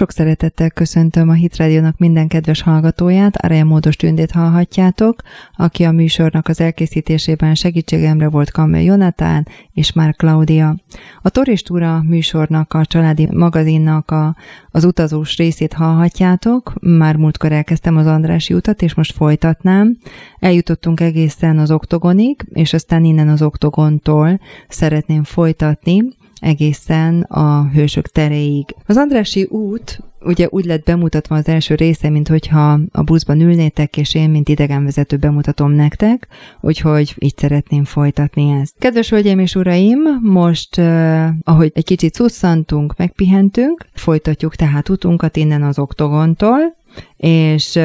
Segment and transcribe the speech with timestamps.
[0.00, 5.22] Sok szeretettel köszöntöm a Hit Radio-nak minden kedves hallgatóját, Arája Módos Tündét hallhatjátok,
[5.56, 10.76] aki a műsornak az elkészítésében segítségemre volt Kammel Jonatán és már Claudia.
[11.22, 14.36] A Toristúra műsornak, a családi magazinnak a,
[14.70, 19.98] az utazós részét hallhatjátok, már múltkor elkezdtem az Andrási utat, és most folytatnám.
[20.38, 28.74] Eljutottunk egészen az oktogonig, és aztán innen az oktogontól szeretném folytatni, egészen a hősök teréig.
[28.86, 33.96] Az Andrási út ugye úgy lett bemutatva az első része, mint hogyha a buszban ülnétek,
[33.96, 36.28] és én, mint idegenvezető bemutatom nektek,
[36.60, 38.74] úgyhogy így szeretném folytatni ezt.
[38.78, 45.62] Kedves hölgyeim és uraim, most, uh, ahogy egy kicsit szusszantunk, megpihentünk, folytatjuk tehát utunkat innen
[45.62, 46.78] az oktogontól,
[47.16, 47.76] és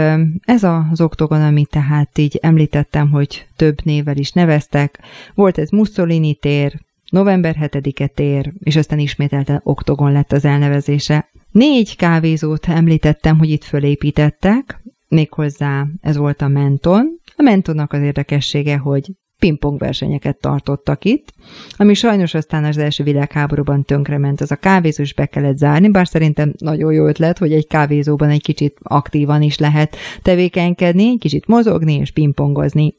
[0.42, 5.00] ez az oktogon, amit tehát így említettem, hogy több nével is neveztek,
[5.34, 11.30] volt ez Mussolini tér, November 7-e tér, és aztán ismételten oktogon lett az elnevezése.
[11.52, 17.20] Négy kávézót említettem, hogy itt fölépítettek, méghozzá ez volt a Menton.
[17.36, 21.34] A Mentonnak az érdekessége, hogy pingpong versenyeket tartottak itt,
[21.78, 24.42] ami sajnos aztán az első világháborúban tönkrement.
[24.42, 28.30] Az a kávézó is be kellett zárni, bár szerintem nagyon jó ötlet, hogy egy kávézóban
[28.30, 32.96] egy kicsit aktívan is lehet tevékenykedni, kicsit mozogni és pingpongozni.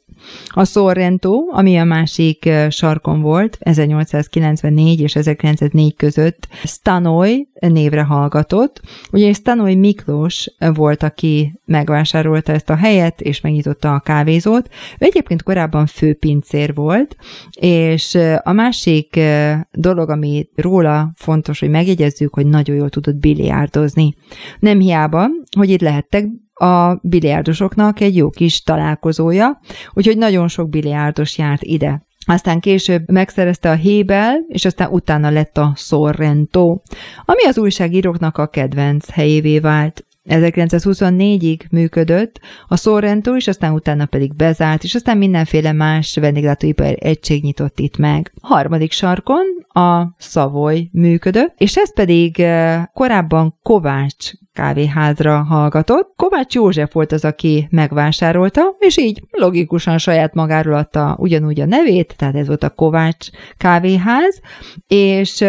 [0.47, 8.81] A Sorrento, ami a másik sarkon volt, 1894 és 1904 között Stanoy névre hallgatott.
[9.11, 14.69] Ugye Stanoy Miklós volt, aki megvásárolta ezt a helyet, és megnyitotta a kávézót.
[14.99, 17.15] Ő egyébként korábban főpincér volt,
[17.59, 19.19] és a másik
[19.71, 24.15] dolog, ami róla fontos, hogy megjegyezzük, hogy nagyon jól tudott biliárdozni.
[24.59, 26.25] Nem hiába, hogy itt lehettek
[26.57, 29.59] a biliárdosoknak egy jó kis találkozója,
[29.93, 32.05] úgyhogy nagyon sok biliárdos járt ide.
[32.25, 36.79] Aztán később megszerezte a Hébel, és aztán utána lett a Sorrento,
[37.25, 40.05] ami az újságíróknak a kedvenc helyévé vált.
[40.29, 47.43] 1924-ig működött, a Sorrento is, aztán utána pedig bezárt, és aztán mindenféle más vendéglátóipar egység
[47.43, 48.33] nyitott itt meg.
[48.41, 56.13] A harmadik sarkon a Szavoy működött, és ez pedig eh, korábban Kovács kávéházra hallgatott.
[56.15, 62.13] Kovács József volt az, aki megvásárolta, és így logikusan saját magáról adta ugyanúgy a nevét,
[62.17, 64.39] tehát ez volt a Kovács kávéház,
[64.87, 65.41] és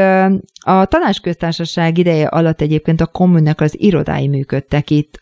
[0.60, 5.20] a tanácsköztársaság ideje alatt egyébként a kommunnak az irodái működtek itt.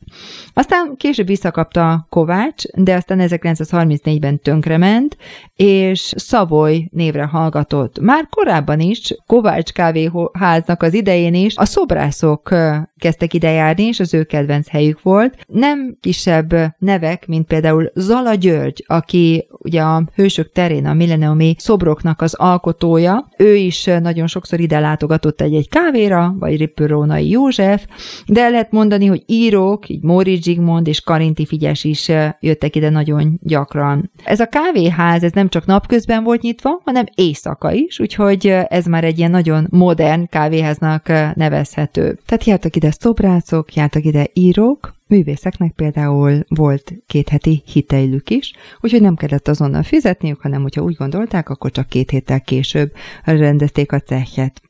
[0.54, 5.16] Aztán később visszakapta Kovács, de aztán 1934-ben tönkrement,
[5.56, 8.00] és Szavoly névre hallgatott.
[8.00, 12.54] Már korábban is, Kovács kávéháznak az idején is a szobrászok
[12.98, 15.36] kezdtek ide járni, és az ő kedvenc helyük volt.
[15.46, 22.20] Nem kisebb nevek, mint például Zala György, aki ugye a Hősök terén a milleniumi szobroknak
[22.20, 27.86] az alkotója, ő is nagyon sokszor ide látogatott egy-egy kávéra, vagy Ripőrónai József,
[28.26, 33.38] de lehet mondani, hogy írók, így Móri Zsigmond és Karinti Figyes is jöttek ide nagyon
[33.42, 34.10] gyakran.
[34.24, 39.04] Ez a kávéház, ez nem csak napközben volt nyitva, hanem éjszaka is, úgyhogy ez már
[39.04, 42.18] egy ilyen nagyon modern kávéháznak nevezhető.
[42.26, 49.00] Tehát jártak ide szobrászok, jártak ide írók, Művészeknek például volt két heti hiteilük is, úgyhogy
[49.00, 52.92] nem kellett azonnal fizetniük, hanem hogyha úgy gondolták, akkor csak két héttel később
[53.24, 54.62] rendezték a cehjet.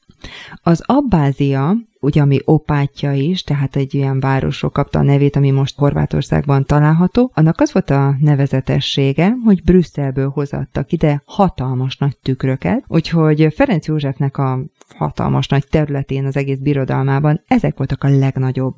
[0.62, 5.78] Az abbázia ugye ami opátja is, tehát egy ilyen városról kapta a nevét, ami most
[5.78, 13.52] Horvátországban található, annak az volt a nevezetessége, hogy Brüsszelből hozattak ide hatalmas nagy tükröket, úgyhogy
[13.54, 14.60] Ferenc Józsefnek a
[14.96, 18.76] hatalmas nagy területén az egész birodalmában ezek voltak a legnagyobb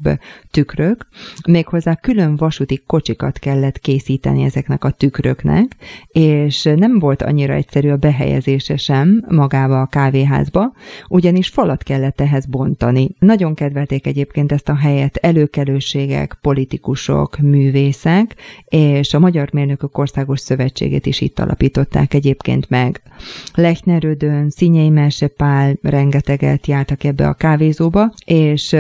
[0.51, 1.07] tükrök,
[1.49, 5.77] méghozzá külön vasúti kocsikat kellett készíteni ezeknek a tükröknek,
[6.09, 10.73] és nem volt annyira egyszerű a behelyezése sem magába a kávéházba,
[11.09, 13.17] ugyanis falat kellett ehhez bontani.
[13.19, 18.35] Nagyon kedvelték egyébként ezt a helyet előkelőségek, politikusok, művészek,
[18.65, 23.03] és a Magyar Mérnökök Országos Szövetségét is itt alapították egyébként meg.
[23.55, 28.75] Lechnerődön, Szinyei Mersepál rengeteget jártak ebbe a kávézóba, és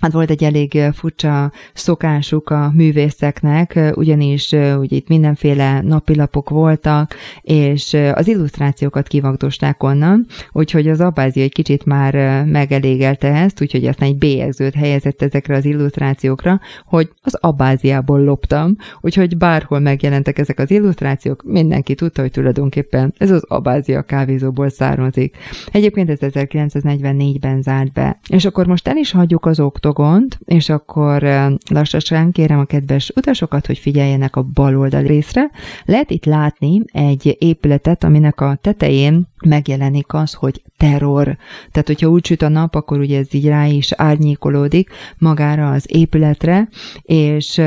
[0.00, 7.96] hát volt egy elég furcsa szokásuk a művészeknek, ugyanis ugye itt mindenféle napilapok voltak, és
[8.14, 14.18] az illusztrációkat kivagdosták onnan, úgyhogy az Abázi egy kicsit már megelégelte ezt, úgyhogy aztán egy
[14.18, 21.42] bélyegzőt helyezett ezekre az illusztrációkra, hogy az Abáziából loptam, úgyhogy bárhol megjelentek ezek az illusztrációk,
[21.46, 25.36] mindenki tudta, hogy tulajdonképpen ez az Abázia kávézóból származik.
[25.72, 28.20] Egyébként ez 1944-ben zárt be.
[28.28, 31.22] És akkor most el is hagyjuk az oktogont, és akkor
[31.70, 35.50] lassan kérem a kedves utasokat, hogy figyeljenek a bal oldal részre.
[35.84, 41.36] Lehet itt látni egy épületet, aminek a tetején megjelenik az, hogy terror.
[41.70, 45.70] Tehát, hogyha úgy süt a nap, akkor ugye ez így rá rá is árnyékolódik magára
[45.70, 46.68] az épületre,
[47.02, 47.58] és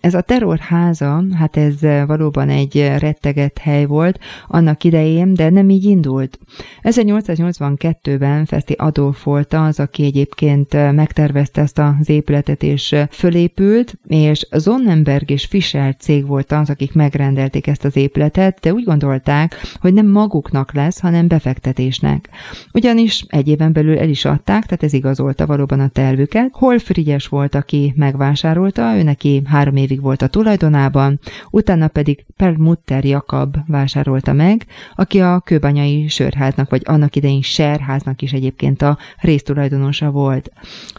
[0.00, 4.18] ez a terrorháza, hát ez valóban egy retteget hely volt
[4.48, 6.38] annak idején, de nem így indult.
[6.82, 15.30] 1882-ben Festi Adolf volt az, aki egyébként megtervezte ezt az épületet és fölépült, és Sonnenberg
[15.30, 20.06] és Fischer cég volt az, akik megrendelték ezt az épületet, de úgy gondolták, hogy nem
[20.06, 22.28] maguknak lesz, hanem befektetésnek.
[22.72, 26.48] Ugyanis egy éven belül el is adták, tehát ez igazolta valóban a tervüket.
[26.52, 31.20] Hol Frigyes volt, aki megvásárolta, ő neki három évig volt a tulajdonában,
[31.50, 38.32] utána pedig Perlmutter Jakab vásárolta meg, aki a kőbanyai sörháznak, vagy annak idején serháznak is
[38.32, 40.50] egyébként a résztulajdonosa volt.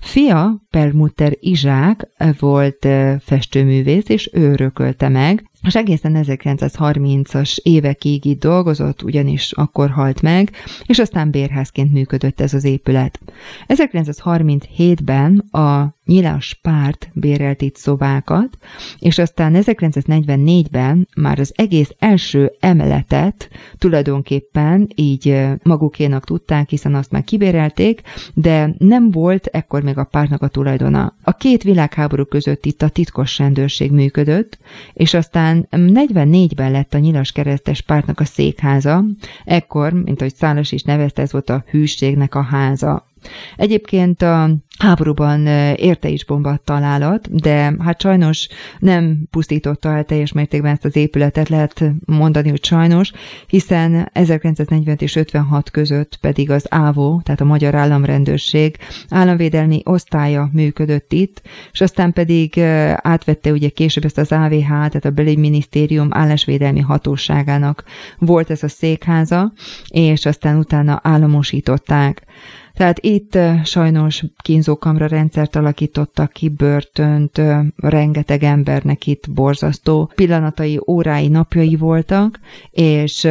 [0.01, 2.07] Fia, Perlmutter Izsák
[2.39, 2.87] volt
[3.19, 10.51] festőművész, és ő örökölte meg, és egészen 1930-as évekig itt dolgozott, ugyanis akkor halt meg,
[10.85, 13.19] és aztán bérházként működött ez az épület.
[13.67, 18.57] 1937-ben a nyilas párt bérelt itt szobákat,
[18.99, 27.23] és aztán 1944-ben már az egész első emeletet tulajdonképpen így magukénak tudták, hiszen azt már
[27.23, 28.01] kibérelték,
[28.33, 31.15] de nem volt ekkor még a pártnak a tulajdona.
[31.23, 34.57] A két világháború között itt a titkos rendőrség működött,
[34.93, 39.03] és aztán 44-ben lett a nyilas keresztes pártnak a székháza,
[39.45, 43.07] ekkor, mint ahogy Szálas is nevezte, ez volt a hűségnek a háza.
[43.55, 48.47] Egyébként a háborúban érte is bomba találat, de hát sajnos
[48.79, 53.11] nem pusztította el teljes mértékben ezt az épületet, lehet mondani, hogy sajnos,
[53.47, 58.77] hiszen 1945 és 56 között pedig az ÁVO, tehát a Magyar Államrendőrség
[59.09, 62.59] államvédelmi osztálya működött itt, és aztán pedig
[62.95, 67.83] átvette ugye később ezt az AVH, tehát a belügyminisztérium állásvédelmi hatóságának
[68.17, 69.53] volt ez a székháza,
[69.87, 72.24] és aztán utána államosították.
[72.73, 77.41] Tehát itt sajnos kínzókamra rendszert alakítottak ki, börtönt,
[77.75, 82.39] rengeteg embernek itt borzasztó pillanatai, órái, napjai voltak,
[82.71, 83.27] és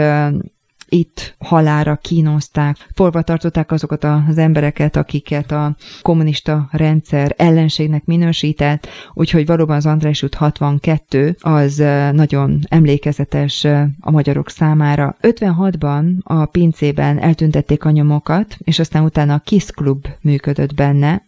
[0.88, 9.46] itt halára kínozták, forva tartották azokat az embereket, akiket a kommunista rendszer ellenségnek minősített, úgyhogy
[9.46, 11.76] valóban az András út 62 az
[12.12, 13.64] nagyon emlékezetes
[14.00, 15.16] a magyarok számára.
[15.22, 21.22] 56-ban a pincében eltüntették a nyomokat, és aztán utána a Kiss Club működött benne,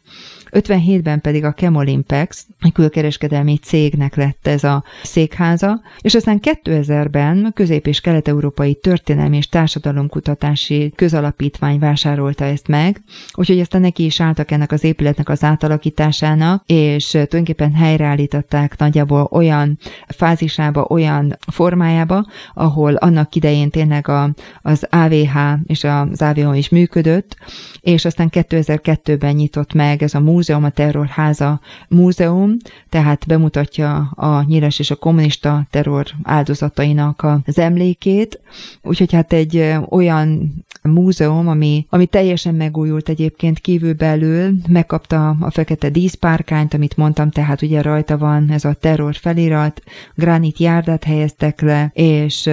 [0.51, 7.53] 57-ben pedig a Chemolimpex, egy külkereskedelmi cégnek lett ez a székháza, és aztán 2000-ben a
[7.53, 13.03] Közép- és Kelet-Európai Történelmi és Társadalomkutatási Közalapítvány vásárolta ezt meg,
[13.35, 19.79] úgyhogy aztán neki is álltak ennek az épületnek az átalakításának, és tulajdonképpen helyreállították nagyjából olyan
[20.09, 27.37] fázisába, olyan formájába, ahol annak idején tényleg a, az AVH és az AVH is működött,
[27.81, 32.57] és aztán 2002-ben nyitott meg ez a múzeum, a terrorháza múzeum,
[32.89, 38.41] tehát bemutatja a nyíles és a kommunista terror áldozatainak az emlékét,
[38.83, 46.75] úgyhogy hát egy olyan múzeum, ami, ami teljesen megújult egyébként kívülbelül, megkapta a fekete díszpárkányt,
[46.75, 49.83] amit mondtam, tehát ugye rajta van ez a terror felirat,
[50.15, 52.47] gránit járdát helyeztek le, és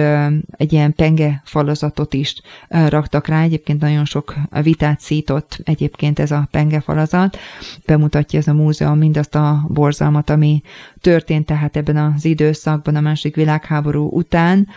[0.50, 2.34] egy ilyen penge falazatot is
[2.68, 7.38] raktak rá, egyébként nagyon sok vitát szított egyébként ez a penge falazat,
[7.86, 10.62] bemutatja ez a múzeum mindazt a borzalmat, ami
[11.04, 14.68] történt tehát ebben az időszakban a második világháború után,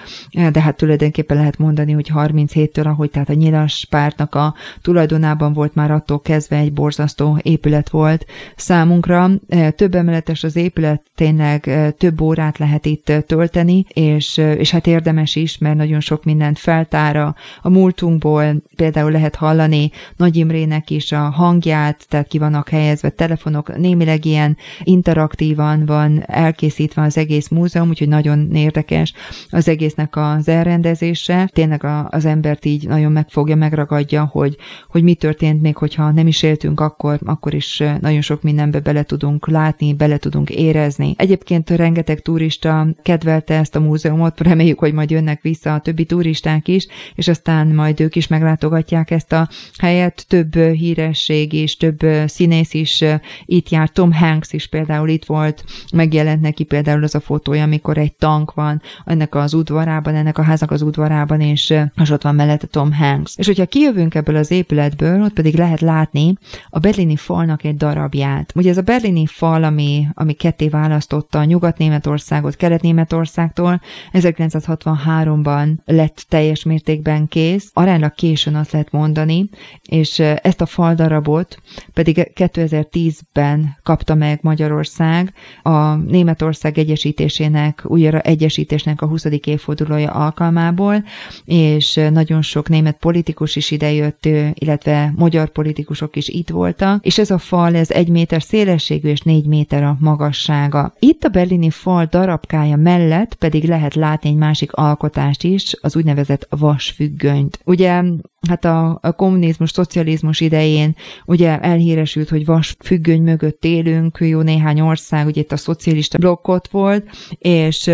[0.51, 5.75] de hát tulajdonképpen lehet mondani, hogy 37-től, ahogy tehát a nyilas pártnak a tulajdonában volt
[5.75, 9.29] már attól kezdve egy borzasztó épület volt számunkra.
[9.75, 15.57] Több emeletes az épület, tényleg több órát lehet itt tölteni, és, és hát érdemes is,
[15.57, 22.05] mert nagyon sok mindent feltára a múltunkból, például lehet hallani Nagy Imrének is a hangját,
[22.10, 28.55] tehát ki vannak helyezve telefonok, némileg ilyen interaktívan van elkészítve az egész múzeum, úgyhogy nagyon
[28.55, 29.13] érdekes
[29.50, 31.50] az egésznek az elrendezése.
[31.53, 34.57] Tényleg az embert így nagyon megfogja, megragadja, hogy,
[34.89, 39.03] hogy mi történt még, hogyha nem is éltünk akkor, akkor is nagyon sok mindenbe bele
[39.03, 41.13] tudunk látni, bele tudunk érezni.
[41.17, 46.67] Egyébként rengeteg turista kedvelte ezt a múzeumot, reméljük, hogy majd jönnek vissza a többi turisták
[46.67, 50.25] is, és aztán majd ők is meglátogatják ezt a helyet.
[50.27, 53.03] Több híresség is, több színész is
[53.45, 57.63] itt járt, Tom Hanks is például itt volt, meg megjelent neki például az a fotója,
[57.63, 62.21] amikor egy tank van ennek az udvarában, ennek a háznak az udvarában, és, és ott
[62.21, 63.33] van mellette Tom Hanks.
[63.37, 66.33] És hogyha kijövünk ebből az épületből, ott pedig lehet látni
[66.69, 68.51] a berlini falnak egy darabját.
[68.55, 73.81] Ugye ez a berlini fal, ami, ami ketté választotta a Nyugat-Németországot Kelet-Németországtól,
[74.13, 79.49] 1963-ban lett teljes mértékben kész, aránylag későn azt lehet mondani,
[79.81, 81.57] és ezt a faldarabot
[81.93, 85.33] pedig 2010-ben kapta meg Magyarország
[85.63, 89.25] a Németország egyesítésének, újra egyesítésnek a 20.
[89.43, 91.03] évfordulója alkalmából,
[91.45, 97.31] és nagyon sok német politikus is idejött, illetve magyar politikusok is itt voltak, és ez
[97.31, 100.93] a fal, ez egy méter szélességű és négy méter a magassága.
[100.99, 106.47] Itt a berlini fal darabkája mellett pedig lehet látni egy másik alkotást is, az úgynevezett
[106.49, 107.59] vasfüggönyt.
[107.63, 108.03] Ugye
[108.48, 114.79] hát a, a kommunizmus, szocializmus idején ugye elhíresült, hogy vas függöny mögött élünk, jó néhány
[114.82, 117.88] ország, ugye itt a szocialista blokkot volt, és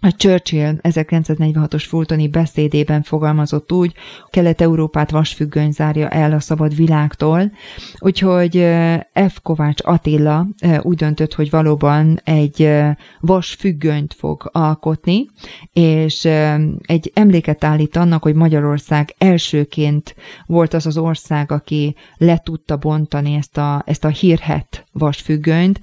[0.00, 3.92] a Churchill 1946-os Fultoni beszédében fogalmazott úgy,
[4.30, 7.52] Kelet-Európát vasfüggöny zárja el a szabad világtól,
[7.98, 8.66] úgyhogy
[9.28, 9.38] F.
[9.42, 10.46] Kovács Attila
[10.82, 12.70] úgy döntött, hogy valóban egy
[13.20, 15.26] vasfüggönyt fog alkotni,
[15.72, 16.24] és
[16.80, 20.14] egy emléket állít annak, hogy Magyarország elsőként Egyébként
[20.46, 25.80] volt az az ország, aki le tudta bontani ezt a, ezt a hírhet vasfüggönyt,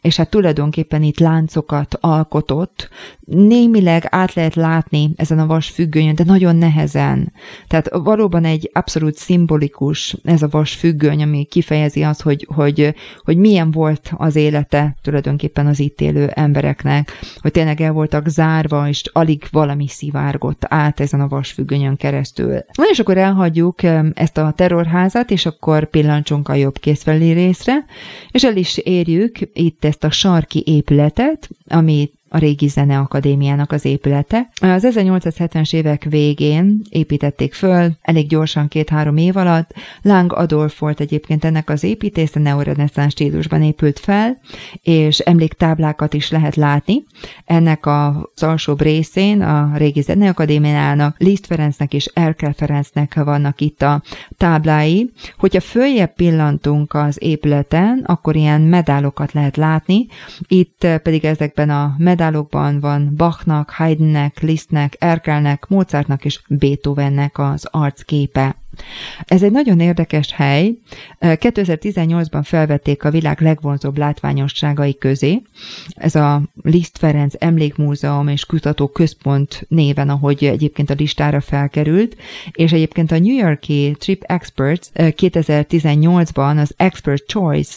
[0.00, 2.88] és hát tulajdonképpen itt láncokat alkotott.
[3.24, 7.32] Némileg át lehet látni ezen a vasfüggönyön, de nagyon nehezen.
[7.66, 12.94] Tehát valóban egy abszolút szimbolikus ez a vasfüggöny, ami kifejezi azt, hogy, hogy,
[13.24, 18.88] hogy milyen volt az élete tulajdonképpen az itt élő embereknek, hogy tényleg el voltak zárva,
[18.88, 22.52] és alig valami szivárgott át ezen a vasfüggönyön keresztül.
[22.52, 23.82] Na és akkor elhagyjuk
[24.14, 27.84] ezt a terrorházat, és akkor pillancsunk a jobb készfelé részre,
[28.30, 34.48] és el is érjük itt ezt a sarki épületet, ami a régi zeneakadémiának az épülete.
[34.60, 39.70] Az 1870-es évek végén építették föl, elég gyorsan két-három év alatt.
[40.02, 44.38] Láng Adolf volt egyébként ennek az építész, a neoreneszánsz stílusban épült fel,
[44.82, 47.04] és emléktáblákat is lehet látni.
[47.44, 54.02] Ennek az alsóbb részén a régi zeneakadémiának, Liszt Ferencnek és Erkel Ferencnek vannak itt a
[54.36, 55.10] táblái.
[55.38, 60.06] Hogyha följebb pillantunk az épületen, akkor ilyen medálokat lehet látni.
[60.48, 67.68] Itt pedig ezekben a medálokban medálokban van Bachnak, Haydnnek, Lisztnek, Erkelnek, Mozartnak és Beethovennek az
[67.70, 68.56] arcképe.
[69.24, 70.74] Ez egy nagyon érdekes hely.
[71.20, 75.42] 2018-ban felvették a világ legvonzóbb látványosságai közé.
[75.94, 82.16] Ez a Liszt Ferenc Emlékmúzeum és Kutató Központ néven, ahogy egyébként a listára felkerült,
[82.50, 87.76] és egyébként a New Yorki Trip Experts 2018-ban az Expert Choice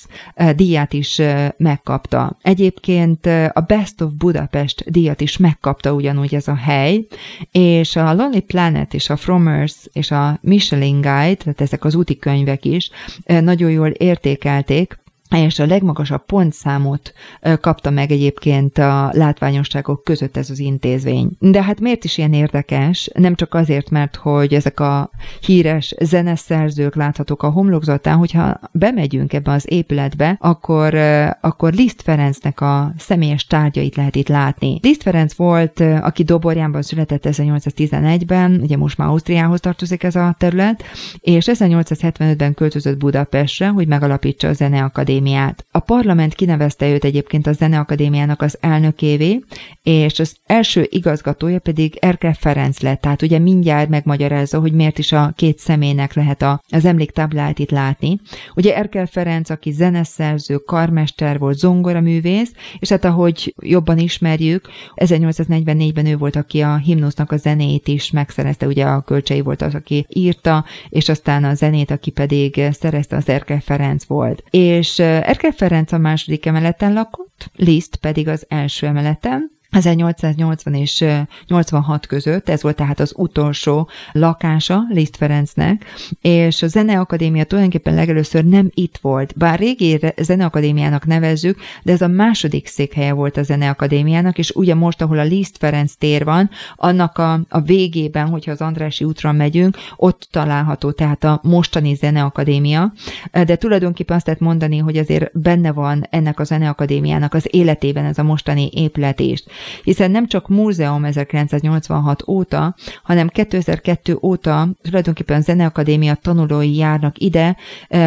[0.55, 1.21] díját is
[1.57, 2.37] megkapta.
[2.41, 7.07] Egyébként a Best of Budapest díjat is megkapta ugyanúgy ez a hely,
[7.51, 11.95] és a Lonely Planet és a Fromers és a Michelin Traveling Guide, tehát ezek az
[11.95, 12.89] úti könyvek is
[13.25, 14.99] nagyon jól értékelték,
[15.35, 17.13] és a legmagasabb pontszámot
[17.61, 21.29] kapta meg egyébként a látványosságok között ez az intézmény.
[21.39, 23.09] De hát miért is ilyen érdekes?
[23.13, 25.09] Nem csak azért, mert hogy ezek a
[25.41, 30.95] híres zeneszerzők láthatók a homlokzatán, hogyha bemegyünk ebbe az épületbe, akkor,
[31.41, 34.79] akkor Liszt Ferencnek a személyes tárgyait lehet itt látni.
[34.81, 40.83] Liszt Ferenc volt, aki Doborjánban született 1811-ben, ugye most már Ausztriához tartozik ez a terület,
[41.19, 45.65] és 1875-ben költözött Budapestre, hogy megalapítsa a Zeneakadémiát Akadémiát.
[45.71, 49.39] A parlament kinevezte őt egyébként a Zeneakadémiának az elnökévé,
[49.81, 53.01] és az első igazgatója pedig Erkel Ferenc lett.
[53.01, 57.69] Tehát ugye mindjárt megmagyarázza, hogy miért is a két személynek lehet a, az emléktáblát itt
[57.69, 58.19] látni.
[58.55, 66.17] Ugye Erkel Ferenc, aki zeneszerző, karmester volt, zongoraművész, és hát ahogy jobban ismerjük, 1844-ben ő
[66.17, 70.65] volt, aki a himnusznak a zenét is megszerezte, ugye a kölcsei volt az, aki írta,
[70.89, 74.43] és aztán a zenét, aki pedig szerezte, az Erkel Ferenc volt.
[74.49, 81.05] És Erkel Ferenc a második emeleten lakott, Liszt pedig az első emeleten, 1880 és
[81.47, 85.85] 86 között, ez volt tehát az utolsó lakása Liszt Ferencnek,
[86.21, 92.07] és a Zeneakadémia tulajdonképpen legelőször nem itt volt, bár régi Zeneakadémiának nevezzük, de ez a
[92.07, 97.17] második székhelye volt a Zeneakadémiának, és ugye most, ahol a Liszt Ferenc tér van, annak
[97.17, 102.93] a, a végében, hogyha az Andrási útra megyünk, ott található tehát a mostani Zeneakadémia,
[103.31, 108.17] de tulajdonképpen azt lehet mondani, hogy azért benne van ennek a Zeneakadémiának az életében ez
[108.17, 109.43] a mostani épület is.
[109.83, 117.57] Hiszen nem csak múzeum 1986 óta, hanem 2002 óta tulajdonképpen a Zeneakadémia tanulói járnak ide,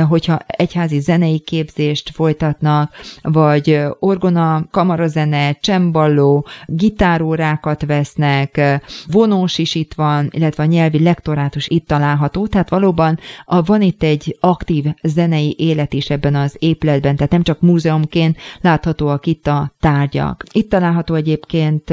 [0.08, 2.92] hogyha egyházi zenei képzést folytatnak,
[3.22, 11.86] vagy orgona, kamarazene, csemballó, gitárórákat vesznek, vonós is itt van, illetve a nyelvi lektorátus itt
[11.86, 17.32] található, tehát valóban a, van itt egy aktív zenei élet is ebben az épületben, tehát
[17.32, 20.44] nem csak múzeumként láthatóak itt a tárgyak.
[20.52, 21.90] Itt található egyébként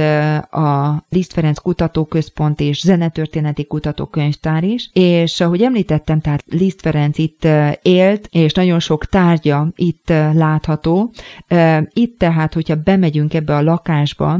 [0.51, 7.47] a Liszt Ferenc Kutatóközpont és Zenetörténeti Kutatókönyvtár is, és ahogy említettem, tehát Liszt Ferenc itt
[7.81, 11.11] élt, és nagyon sok tárgya itt látható.
[11.89, 14.39] Itt tehát, hogyha bemegyünk ebbe a lakásba,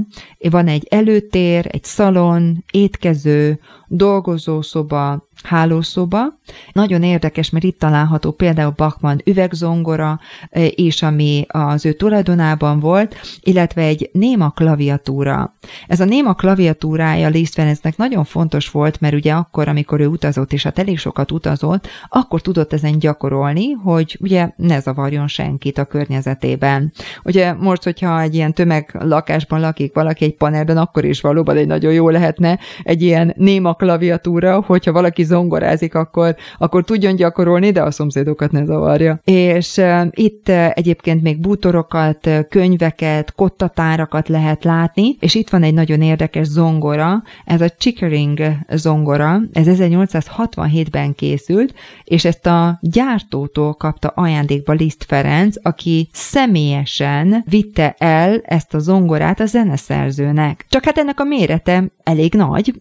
[0.50, 3.60] van egy előtér, egy szalon, étkező,
[3.90, 6.20] dolgozószoba, hálószoba.
[6.72, 10.20] Nagyon érdekes, mert itt található például Bachmann üvegzongora
[10.70, 15.54] is, ami az ő tulajdonában volt, illetve egy néma klaviatúra.
[15.88, 17.62] Ez a néma klaviatúrája Liszt
[17.96, 22.42] nagyon fontos volt, mert ugye akkor, amikor ő utazott, és hát elég sokat utazott, akkor
[22.42, 26.92] tudott ezen gyakorolni, hogy ugye ne zavarjon senkit a környezetében.
[27.24, 31.94] Ugye most, hogyha egy ilyen tömeglakásban lakik valaki egy panelben, akkor is valóban egy nagyon
[31.94, 37.92] jó lehetne egy ilyen néma klaviatúra, hogyha valaki zongorázik, akkor, akkor tudjon gyakorolni, de a
[37.92, 39.20] szomszédokat ne zavarja.
[39.24, 46.48] És itt egyébként még bútorokat, könyveket, kottatárakat lehet látni, és itt van egy nagyon érdekes
[46.48, 55.04] zongora, ez a Chickering zongora, ez 1867-ben készült, és ezt a gyártótól kapta ajándékba Liszt
[55.08, 60.66] Ferenc, aki személyesen vitte el ezt a zongorát a zeneszerzőnek.
[60.70, 62.74] Csak hát ennek a mérete elég nagy,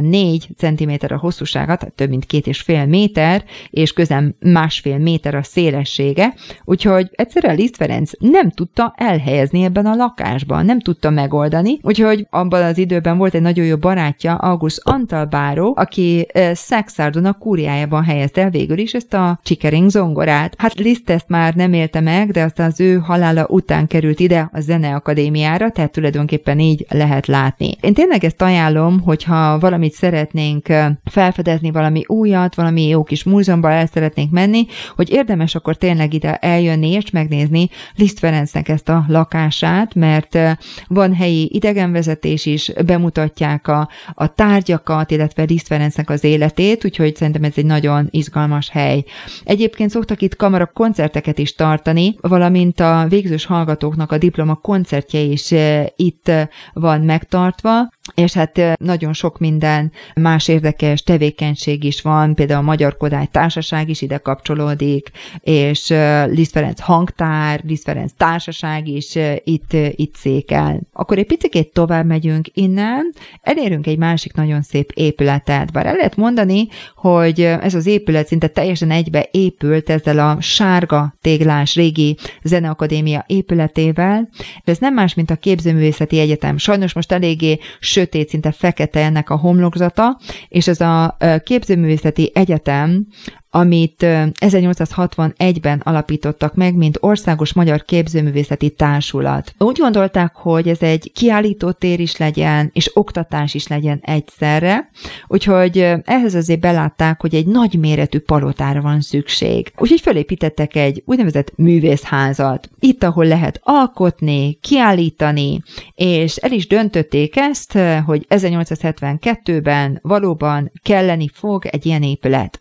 [0.00, 5.34] 254 cm a hosszúsága, tehát több mint két és fél méter, és közel másfél méter
[5.34, 6.34] a szélessége,
[6.64, 12.62] úgyhogy egyszerűen Liszt Ferenc nem tudta elhelyezni ebben a lakásban, nem tudta megoldani, úgyhogy abban
[12.62, 18.50] az időben volt egy nagyon jó barátja, August Antalbáró, aki Saxardon a kúriájában helyezte el
[18.50, 20.54] végül is ezt a Chickering zongorát.
[20.58, 24.50] Hát Liszt ezt már nem élte meg, de aztán az ő halála után került ide
[24.52, 27.76] a Zeneakadémiára, tehát tulajdonképpen így lehet látni.
[27.80, 30.66] Én tényleg ezt ajánlom, hogyha valamit szeretnénk
[31.04, 36.36] felfedezni, valami újat, valami jó kis múzeumba el szeretnénk menni, hogy érdemes akkor tényleg ide
[36.36, 40.38] eljönni és megnézni Liszt Ferencnek ezt a lakását, mert
[40.86, 47.44] van helyi idegenvezetés is, bemutatják a, a tárgyakat, illetve Liszt Ferencnek az életét, úgyhogy szerintem
[47.44, 49.04] ez egy nagyon izgalmas hely.
[49.44, 55.54] Egyébként szoktak itt kamara koncerteket is tartani, valamint a végzős hallgatóknak a diploma koncertje is
[55.96, 56.30] itt
[56.72, 62.96] van megtartva, és hát nagyon sok minden más érdekes tevékenység is van, például a Magyar
[62.96, 65.10] Kodály Társaság is ide kapcsolódik,
[65.40, 65.88] és
[66.26, 70.80] Liszt Ferenc hangtár, Liszt Ferenc társaság is itt, itt székel.
[70.92, 73.12] Akkor egy picit tovább megyünk innen,
[73.42, 78.46] elérünk egy másik nagyon szép épületet, bár el lehet mondani, hogy ez az épület szinte
[78.46, 84.28] teljesen egybe épült ezzel a sárga téglás régi zeneakadémia épületével,
[84.64, 86.58] ez nem más, mint a Képzőművészeti Egyetem.
[86.58, 87.58] Sajnos most eléggé
[87.92, 93.06] sötét, szinte fekete ennek a homlokzata, és ez a képzőművészeti egyetem
[93.54, 94.06] amit
[94.40, 99.54] 1861-ben alapítottak meg, mint Országos Magyar Képzőművészeti Társulat.
[99.58, 104.90] Úgy gondolták, hogy ez egy kiállítótér is legyen, és oktatás is legyen egyszerre,
[105.26, 109.72] úgyhogy ehhez azért belátták, hogy egy nagy méretű palotára van szükség.
[109.78, 112.70] Úgyhogy fölépítettek egy úgynevezett művészházat.
[112.78, 115.62] Itt, ahol lehet alkotni, kiállítani,
[115.94, 122.60] és el is döntötték ezt, hogy 1872-ben valóban kelleni fog egy ilyen épület.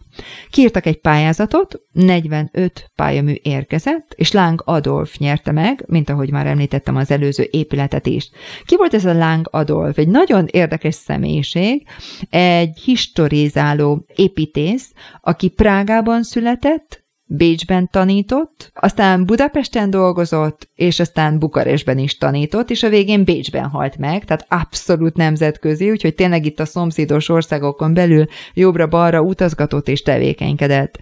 [0.50, 6.96] Kiírtak egy pályázatot, 45 pályamű érkezett, és Láng Adolf nyerte meg, mint ahogy már említettem
[6.96, 8.30] az előző épületet is.
[8.66, 9.98] Ki volt ez a Láng Adolf?
[9.98, 11.88] Egy nagyon érdekes személyiség,
[12.30, 17.01] egy historizáló építész, aki Prágában született,
[17.34, 23.98] Bécsben tanított, aztán Budapesten dolgozott, és aztán Bukarestben is tanított, és a végén Bécsben halt
[23.98, 31.00] meg, tehát abszolút nemzetközi, úgyhogy tényleg itt a szomszédos országokon belül jobbra-balra utazgatott és tevékenykedett.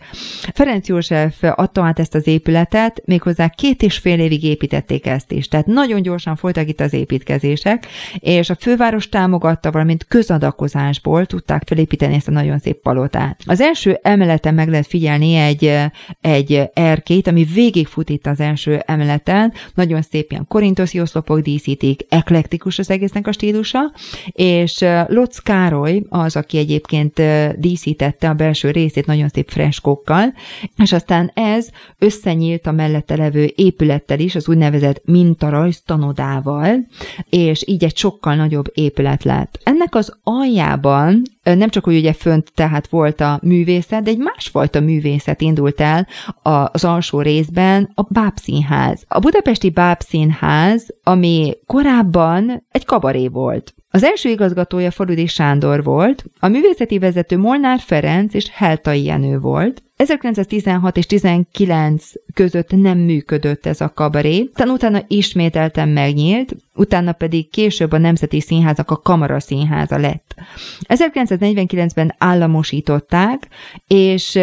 [0.53, 5.47] Ferenc József adta át ezt az épületet, méghozzá két és fél évig építették ezt is,
[5.47, 7.87] tehát nagyon gyorsan folytak itt az építkezések,
[8.19, 13.41] és a főváros támogatta, valamint közadakozásból tudták felépíteni ezt a nagyon szép palotát.
[13.45, 15.89] Az első emeleten meg lehet figyelni egy
[16.21, 22.79] egy erkét, ami végigfut itt az első emeleten, nagyon szép ilyen korintoszi oszlopok díszítik, eklektikus
[22.79, 23.79] az egésznek a stílusa,
[24.25, 27.21] és Lotz Károly az, aki egyébként
[27.59, 30.33] díszítette a belső részét nagyon szép freskókkal,
[30.77, 36.87] és aztán ez összenyílt a mellette levő épülettel is, az úgynevezett mintarajz tanodával,
[37.29, 39.59] és így egy sokkal nagyobb épület lett.
[39.63, 41.21] Ennek az aljában
[41.55, 46.07] nem csak, hogy ugye fönt tehát volt a művészet, de egy másfajta művészet indult el
[46.41, 49.03] az alsó részben, a Bábszínház.
[49.07, 53.73] A budapesti Bábszínház, ami korábban egy kabaré volt.
[53.91, 59.83] Az első igazgatója Faludi Sándor volt, a művészeti vezető Molnár Ferenc és Heltai Jenő volt.
[59.95, 67.49] 1916 és 19 között nem működött ez a kabaré, aztán utána ismételten megnyílt, utána pedig
[67.49, 70.35] később a Nemzeti Színházak a Kamara Színháza lett.
[70.81, 73.47] 1949-ben államosították,
[73.87, 74.39] és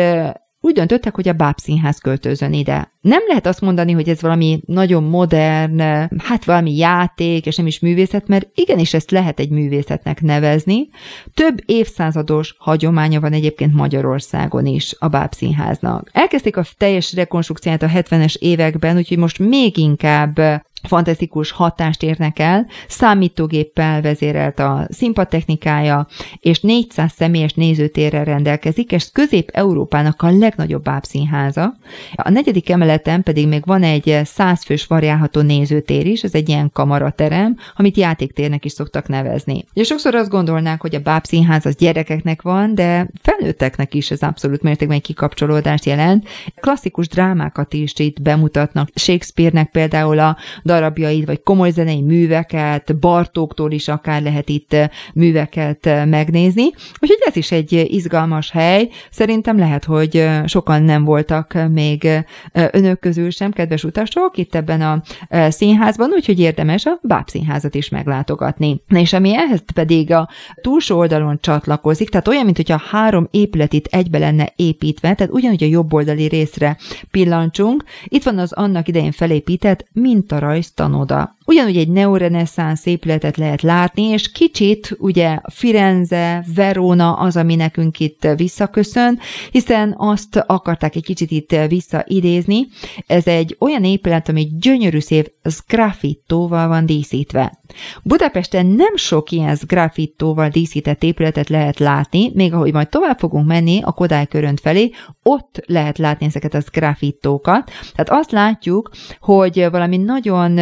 [0.66, 2.92] úgy döntöttek, hogy a Báb Színház költözön ide.
[3.00, 5.81] Nem lehet azt mondani, hogy ez valami nagyon modern,
[6.18, 10.88] hát valami játék, és nem is művészet, mert igenis ezt lehet egy művészetnek nevezni.
[11.35, 16.11] Több évszázados hagyománya van egyébként Magyarországon is a Báb Színháznak.
[16.12, 20.40] Elkezdték a teljes rekonstrukcióját a 70-es években, úgyhogy most még inkább
[20.82, 26.06] fantasztikus hatást érnek el, számítógéppel vezérelt a színpadtechnikája,
[26.40, 31.74] és 400 személyes nézőtérrel rendelkezik, és Közép-Európának a legnagyobb bábszínháza.
[32.14, 36.70] A negyedik emeleten pedig még van egy 100 fős variálható nézőtér is, ez egy ilyen
[36.72, 39.64] kamaraterem, amit játéktérnek is szoktak nevezni.
[39.74, 44.62] Ugye sokszor azt gondolnák, hogy a bábszínház az gyerekeknek van, de felnőtteknek is ez abszolút
[44.62, 46.28] mértékben egy kikapcsolódást jelent.
[46.60, 48.88] Klasszikus drámákat is itt bemutatnak.
[48.94, 50.36] Shakespeare-nek például a
[50.76, 56.64] darabjait, vagy komoly zenei műveket, Bartóktól is akár lehet itt eh, műveket eh, megnézni.
[57.00, 58.88] Úgyhogy ez is egy izgalmas hely.
[59.10, 62.08] Szerintem lehet, hogy eh, sokan nem voltak még
[62.52, 65.02] önök közül sem, kedves utasok, itt ebben a
[65.48, 68.80] színházban, úgyhogy érdemes a Báb színházat is meglátogatni.
[68.86, 70.28] Na és ami ehhez pedig a
[70.60, 75.62] túlsó oldalon csatlakozik, tehát olyan, mint hogyha három épület itt egybe lenne építve, tehát ugyanúgy
[75.62, 76.76] a jobb oldali részre
[77.10, 81.36] pillancsunk, itt van az annak idején felépített mintarajz rajztanoda.
[81.46, 88.28] Ugyanúgy egy neoreneszánsz épületet lehet látni, és kicsit ugye Firenze, Verona az, ami nekünk itt
[88.36, 89.18] visszaköszön,
[89.50, 92.66] hiszen azt akarták egy kicsit itt visszaidézni.
[93.06, 97.58] Ez egy olyan épület, ami gyönyörű szép sgraffittóval van díszítve.
[98.02, 103.80] Budapesten nem sok ilyen sgraffittóval díszített épületet lehet látni, még ahogy majd tovább fogunk menni
[103.82, 104.90] a Kodály körönt felé,
[105.26, 107.70] ott lehet látni ezeket a sgraffittókat.
[107.94, 110.58] Tehát azt látjuk, hogy valami nagyon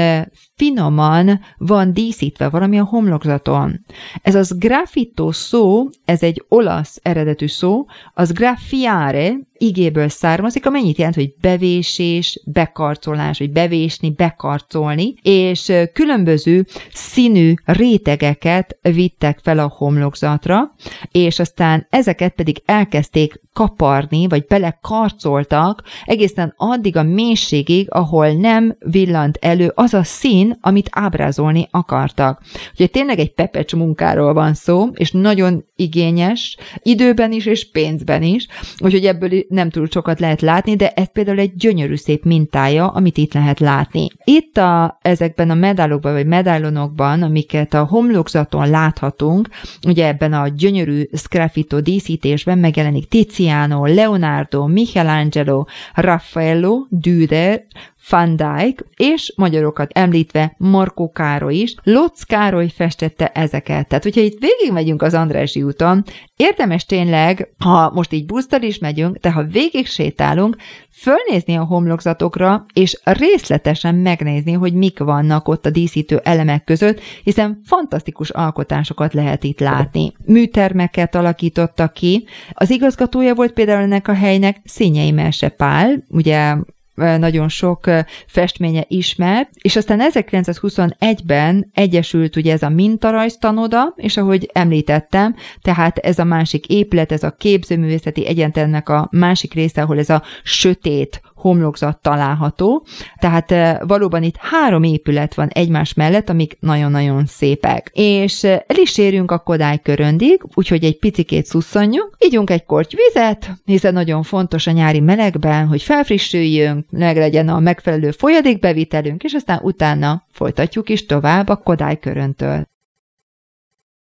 [0.56, 3.84] finoman van díszítve valami a homlokzaton.
[4.22, 11.16] Ez az graffito szó, ez egy olasz eredetű szó, az graffiare igéből származik, amennyit jelent,
[11.16, 20.74] hogy bevésés, bekarcolás, vagy bevésni, bekarcolni, és különböző színű rétegeket vittek fel a homlokzatra,
[21.10, 29.38] és aztán ezeket pedig elkezdték kaparni, vagy belekarcoltak egészen addig a mélységig, ahol nem villant
[29.40, 32.42] elő az a szín, amit ábrázolni akartak.
[32.70, 38.46] Úgyhogy tényleg egy pepecs munkáról van szó, és nagyon igényes, időben is és pénzben is,
[38.78, 43.16] úgyhogy ebből nem túl sokat lehet látni, de ez például egy gyönyörű szép mintája, amit
[43.16, 44.08] itt lehet látni.
[44.24, 49.48] Itt a, ezekben a medálokban vagy medállonokban, amiket a homlokzaton láthatunk,
[49.86, 57.64] ugye ebben a gyönyörű sgraffito díszítésben megjelenik Tiziano, Leonardo, Michelangelo, Raffaello, Dürer,
[58.08, 63.88] van Dijk, és magyarokat említve Markó Károly is, Lotz Károly festette ezeket.
[63.88, 66.04] Tehát, hogyha itt végigmegyünk az Andrási úton,
[66.36, 70.56] érdemes tényleg, ha most így busztal is megyünk, de ha végig sétálunk,
[70.90, 77.60] fölnézni a homlokzatokra, és részletesen megnézni, hogy mik vannak ott a díszítő elemek között, hiszen
[77.64, 80.12] fantasztikus alkotásokat lehet itt látni.
[80.26, 82.26] Műtermeket alakítottak ki.
[82.52, 86.54] Az igazgatója volt például ennek a helynek Szényei Mese Pál, ugye
[86.94, 87.90] nagyon sok
[88.26, 96.18] festménye ismert, és aztán 1921-ben egyesült ugye ez a mintarajztanoda, és ahogy említettem, tehát ez
[96.18, 102.00] a másik épület, ez a képzőművészeti egyentemnek a másik része, ahol ez a sötét homlokzat
[102.02, 102.86] található,
[103.18, 103.54] tehát
[103.86, 107.90] valóban itt három épület van egymás mellett, amik nagyon-nagyon szépek.
[107.92, 113.50] És el is érünk a Kodály köröndig, úgyhogy egy picikét szusszanjunk, ígyunk egy korty vizet,
[113.64, 119.60] hiszen nagyon fontos a nyári melegben, hogy felfrissüljünk, meg legyen a megfelelő folyadékbevitelünk, és aztán
[119.62, 122.72] utána folytatjuk is tovább a Kodály köröntől.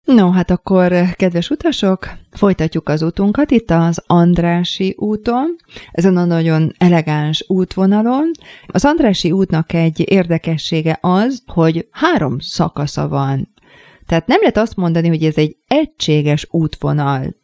[0.07, 5.57] No, hát akkor, kedves utasok, folytatjuk az útunkat itt az Andrási úton,
[5.93, 8.31] ezen a nagyon elegáns útvonalon.
[8.67, 13.49] Az Andrási útnak egy érdekessége az, hogy három szakasza van.
[14.07, 17.35] Tehát nem lehet azt mondani, hogy ez egy egységes útvonal.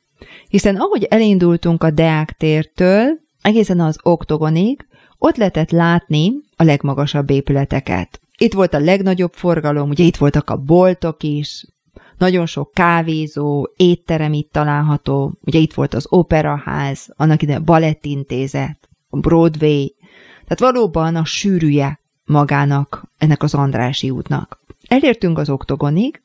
[0.49, 4.87] Hiszen ahogy elindultunk a Deák tértől, egészen az oktogonig,
[5.19, 8.21] ott lehetett látni a legmagasabb épületeket.
[8.39, 11.65] Itt volt a legnagyobb forgalom, ugye itt voltak a boltok is,
[12.23, 18.89] nagyon sok kávézó, étterem itt található, ugye itt volt az operaház, annak ide a balettintézet,
[19.09, 19.95] a Broadway,
[20.47, 24.61] tehát valóban a sűrűje magának, ennek az Andrási útnak.
[24.89, 26.23] Elértünk az oktogonig,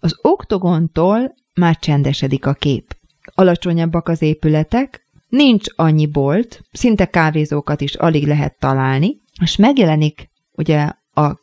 [0.00, 2.96] az oktogontól már csendesedik a kép.
[3.34, 10.90] Alacsonyabbak az épületek, nincs annyi bolt, szinte kávézókat is alig lehet találni, és megjelenik ugye
[11.12, 11.38] a,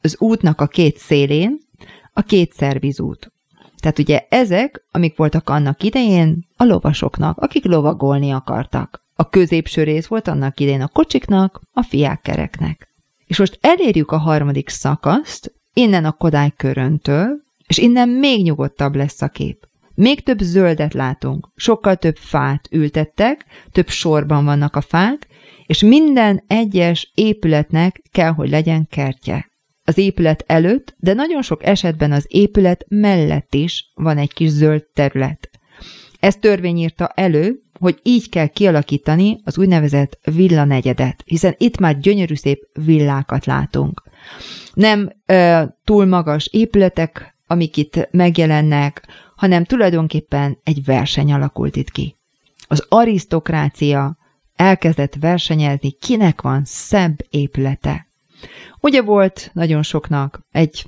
[0.00, 1.60] az útnak a két szélén
[2.12, 3.31] a két szervizút.
[3.82, 9.02] Tehát ugye ezek, amik voltak annak idején, a lovasoknak, akik lovagolni akartak.
[9.14, 12.88] A középső rész volt annak idején a kocsiknak, a fiákkereknek.
[13.26, 17.28] És most elérjük a harmadik szakaszt, innen a Kodály köröntől,
[17.66, 19.68] és innen még nyugodtabb lesz a kép.
[19.94, 25.26] Még több zöldet látunk, sokkal több fát ültettek, több sorban vannak a fák,
[25.66, 29.51] és minden egyes épületnek kell, hogy legyen kertje
[29.84, 34.84] az épület előtt, de nagyon sok esetben az épület mellett is van egy kis zöld
[34.94, 35.50] terület.
[36.20, 42.34] Ez törvény írta elő, hogy így kell kialakítani az úgynevezett villanegyedet, hiszen itt már gyönyörű
[42.34, 44.02] szép villákat látunk.
[44.74, 52.16] Nem ö, túl magas épületek, amik itt megjelennek, hanem tulajdonképpen egy verseny alakult itt ki.
[52.66, 54.16] Az arisztokrácia
[54.56, 58.06] elkezdett versenyezni, kinek van szebb épülete.
[58.80, 60.84] Ugye volt nagyon soknak egy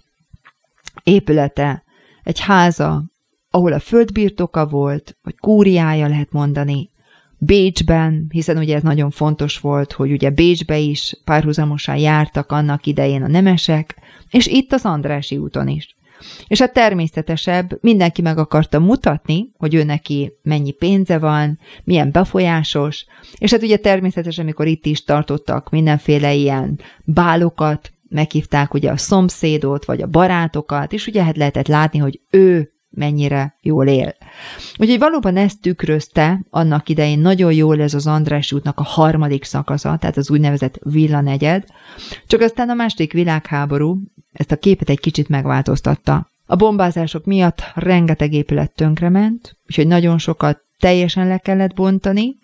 [1.03, 1.85] épülete,
[2.23, 3.05] egy háza,
[3.51, 6.91] ahol a földbirtoka volt, vagy kúriája lehet mondani,
[7.39, 13.23] Bécsben, hiszen ugye ez nagyon fontos volt, hogy ugye Bécsbe is párhuzamosan jártak annak idején
[13.23, 13.97] a nemesek,
[14.31, 15.97] és itt az Andrási úton is.
[16.47, 23.07] És a természetesebb, mindenki meg akarta mutatni, hogy ő neki mennyi pénze van, milyen befolyásos,
[23.39, 29.85] és hát ugye természetesen, amikor itt is tartottak mindenféle ilyen bálokat, meghívták ugye a szomszédot,
[29.85, 34.15] vagy a barátokat, és ugye hát lehetett látni, hogy ő mennyire jól él.
[34.77, 39.97] Úgyhogy valóban ezt tükrözte annak idején nagyon jól ez az András útnak a harmadik szakasza,
[39.97, 41.65] tehát az úgynevezett villanegyed,
[42.27, 43.99] csak aztán a második világháború
[44.33, 46.31] ezt a képet egy kicsit megváltoztatta.
[46.47, 52.37] A bombázások miatt rengeteg épület tönkrement, úgyhogy nagyon sokat teljesen le kellett bontani,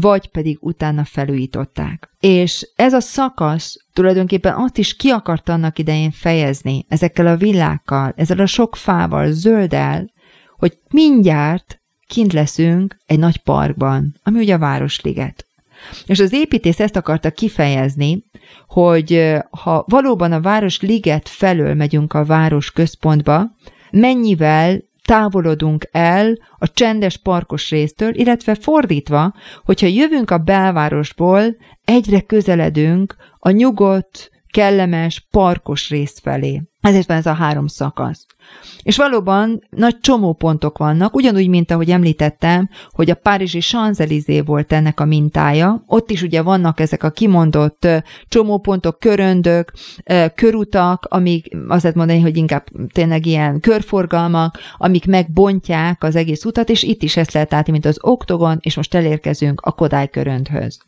[0.00, 2.10] vagy pedig utána felújították.
[2.20, 8.12] És ez a szakasz tulajdonképpen azt is ki akart annak idején fejezni, ezekkel a villákkal,
[8.16, 10.10] ezzel a sok fával, zölddel,
[10.56, 15.46] hogy mindjárt kint leszünk egy nagy parkban, ami ugye a Városliget.
[16.06, 18.24] És az építész ezt akarta kifejezni,
[18.66, 23.50] hogy ha valóban a Városliget felől megyünk a város központba,
[23.90, 33.16] mennyivel távolodunk el a csendes parkos résztől, illetve fordítva, hogyha jövünk a belvárosból, egyre közeledünk
[33.38, 36.62] a nyugodt, kellemes, parkos rész felé.
[36.80, 38.26] Ezért van ez a három szakasz.
[38.82, 45.00] És valóban nagy csomópontok vannak, ugyanúgy, mint ahogy említettem, hogy a Párizsi Champs-Élysées volt ennek
[45.00, 45.84] a mintája.
[45.86, 47.86] Ott is ugye vannak ezek a kimondott
[48.28, 49.72] csomópontok, köröndök,
[50.34, 56.82] körutak, amik lehet mondani, hogy inkább tényleg ilyen körforgalmak, amik megbontják az egész utat, és
[56.82, 60.78] itt is ezt lehet látni, mint az oktogon, és most elérkezünk a Kodály köröndhöz.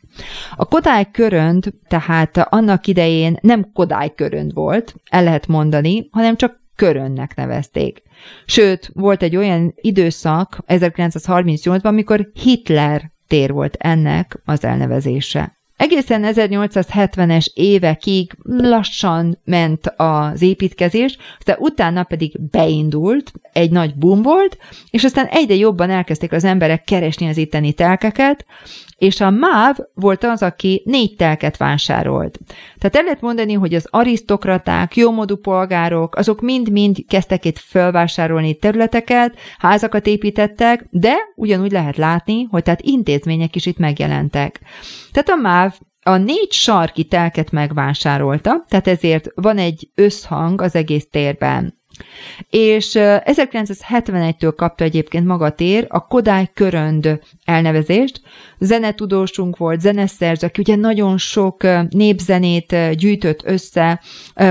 [0.55, 6.65] A Kodály körönd tehát annak idején nem Kodály körönd volt, el lehet mondani, hanem csak
[6.77, 8.01] körönnek nevezték.
[8.45, 15.57] Sőt, volt egy olyan időszak 1938-ban, amikor Hitler tér volt ennek az elnevezése.
[15.77, 24.57] Egészen 1870-es évekig lassan ment az építkezés, de utána pedig beindult, egy nagy boom volt,
[24.89, 28.45] és aztán egyre jobban elkezdték az emberek keresni az itteni telkeket,
[28.97, 32.39] és a MÁV volt az, aki négy telket vásárolt.
[32.77, 39.37] Tehát el lehet mondani, hogy az arisztokraták, jómodú polgárok, azok mind-mind kezdtek itt felvásárolni területeket,
[39.57, 44.59] házakat építettek, de ugyanúgy lehet látni, hogy tehát intézmények is itt megjelentek.
[45.11, 45.73] Tehát a MÁV
[46.07, 51.76] a négy sarki telket megvásárolta, tehát ezért van egy összhang az egész térben.
[52.49, 58.21] És 1971-től kapta egyébként maga tér a Kodály Körönd elnevezést.
[58.59, 64.01] Zenetudósunk volt, zeneszerző, aki ugye nagyon sok népzenét gyűjtött össze,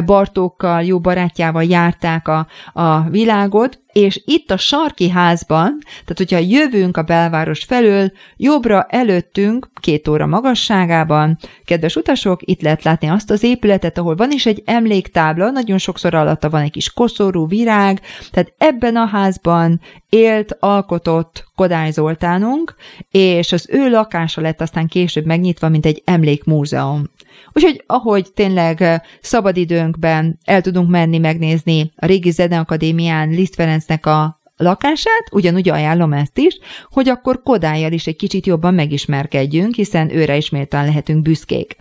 [0.04, 3.84] Bartókkal, jó barátjával járták a, a világot.
[3.96, 10.26] És itt a sarki házban, tehát hogyha jövünk a belváros felől, jobbra előttünk, két óra
[10.26, 15.78] magasságában, kedves utasok, itt lehet látni azt az épületet, ahol van is egy emléktábla, nagyon
[15.78, 22.74] sokszor alatta van egy kis koszorú, virág, tehát ebben a házban élt, alkotott Kodály Zoltánunk,
[23.10, 27.04] és az ő lakása lett aztán később megnyitva, mint egy emlékmúzeum.
[27.52, 35.28] Úgyhogy ahogy tényleg szabadidőnkben el tudunk menni megnézni a régi Zeneakadémián Liszt Ferencnek a lakását,
[35.30, 36.58] ugyanúgy ajánlom ezt is,
[36.90, 41.76] hogy akkor Kodályjal is egy kicsit jobban megismerkedjünk, hiszen őre is lehetünk büszkék.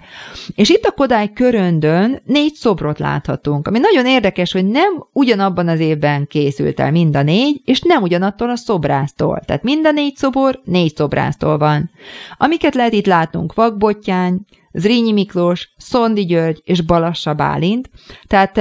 [0.56, 5.80] És itt a Kodály köröndön négy szobrot láthatunk, ami nagyon érdekes, hogy nem ugyanabban az
[5.80, 9.42] évben készült el mind a négy, és nem ugyanattól a szobrásztól.
[9.46, 11.92] Tehát mind a négy szobor négy szobrásztól van.
[12.38, 17.90] Amiket lehet itt látnunk, Vakbottyány, Zrínyi Miklós, Szondi György és Balassa Bálint,
[18.28, 18.58] tehát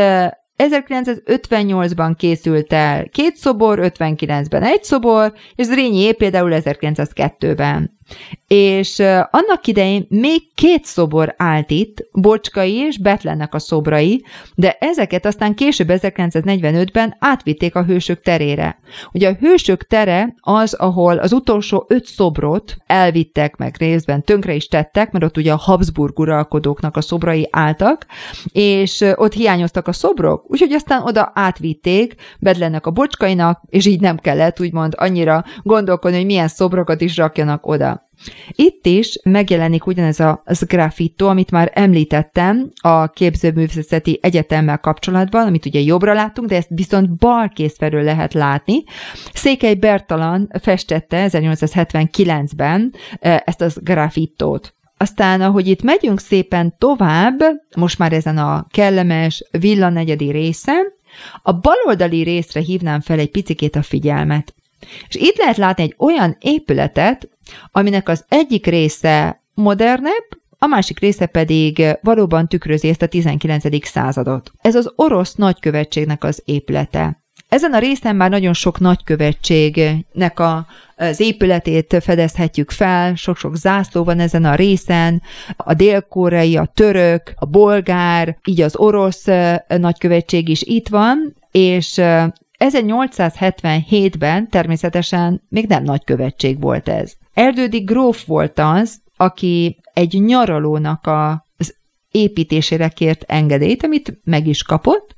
[0.58, 7.98] 1958-ban készült el két szobor, 59-ben egy szobor, és Zrínyi például 1902-ben
[8.46, 8.98] és
[9.30, 15.54] annak idején még két szobor állt itt, Bocskai és Betlennek a szobrai, de ezeket aztán
[15.54, 18.78] később 1945-ben átvitték a hősök terére.
[19.12, 24.66] Ugye a hősök tere az, ahol az utolsó öt szobrot elvittek, meg részben tönkre is
[24.66, 28.06] tettek, mert ott ugye a Habsburg uralkodóknak a szobrai álltak,
[28.52, 34.16] és ott hiányoztak a szobrok, úgyhogy aztán oda átvitték Betlennek a Bocskainak, és így nem
[34.16, 37.93] kellett úgymond annyira gondolkodni, hogy milyen szobrokat is rakjanak oda.
[38.50, 45.80] Itt is megjelenik ugyanez a graffito, amit már említettem a képzőművészeti egyetemmel kapcsolatban, amit ugye
[45.80, 48.84] jobbra látunk, de ezt viszont bal kézfelől lehet látni.
[49.32, 54.74] Székely Bertalan festette 1879-ben e, ezt a graffitót.
[54.96, 57.40] Aztán, ahogy itt megyünk szépen tovább,
[57.76, 60.92] most már ezen a kellemes villanegyedi részen,
[61.42, 64.54] a baloldali részre hívnám fel egy picikét a figyelmet.
[65.08, 67.28] És itt lehet látni egy olyan épületet,
[67.72, 73.86] aminek az egyik része modernebb, a másik része pedig valóban tükrözi ezt a 19.
[73.86, 74.52] századot.
[74.60, 77.22] Ez az orosz nagykövetségnek az épülete.
[77.48, 84.20] Ezen a részen már nagyon sok nagykövetségnek a, az épületét fedezhetjük fel, sok-sok zászló van
[84.20, 85.22] ezen a részen,
[85.56, 89.24] a dél-koreai, a török, a bolgár, így az orosz
[89.66, 92.00] nagykövetség is itt van, és
[92.58, 97.12] 1877-ben természetesen még nem nagy követség volt ez.
[97.34, 101.46] Erdődi gróf volt az, aki egy nyaralónak a
[102.10, 105.14] építésére kért engedélyt, amit meg is kapott,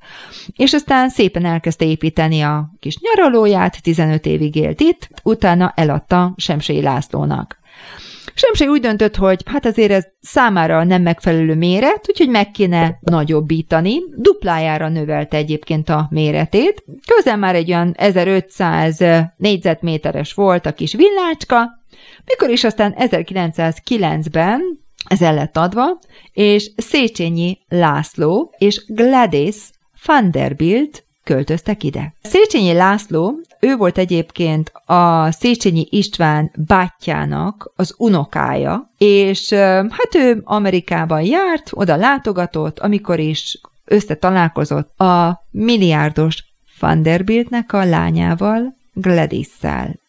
[0.53, 6.83] és aztán szépen elkezdte építeni a kis nyaralóját, 15 évig élt itt, utána eladta Semsei
[6.83, 7.59] Lászlónak.
[8.39, 13.99] Semsei úgy döntött, hogy hát azért ez számára nem megfelelő méret, úgyhogy meg kéne nagyobbítani.
[14.17, 16.85] Duplájára növelte egyébként a méretét.
[17.15, 18.99] Közel már egy olyan 1500
[19.37, 21.69] négyzetméteres volt a kis villácska,
[22.25, 24.61] mikor is aztán 1909-ben
[25.09, 25.99] ez el lett adva,
[26.33, 29.57] és Széchenyi László és Gladys
[30.07, 32.13] Vanderbilt költöztek ide.
[32.23, 39.53] Széchenyi László, ő volt egyébként a Széchenyi István bátyjának az unokája, és
[39.91, 46.45] hát ő Amerikában járt, oda látogatott, amikor is összetalálkozott a milliárdos
[46.81, 50.01] Vanderbiltnek a lányával, Gladys-szel.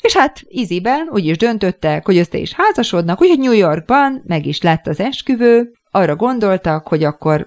[0.00, 4.62] És hát Iziben úgy is döntöttek, hogy össze is házasodnak, úgyhogy New Yorkban meg is
[4.62, 7.46] lett az esküvő, arra gondoltak, hogy akkor